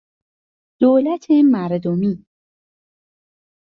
دولت 0.79 1.27
مردمی 1.51 2.25